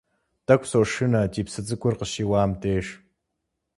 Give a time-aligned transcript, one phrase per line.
[0.45, 2.85] Тӏэкӏу сошынэ ди псы цӏыкӏур къыщиуам деж.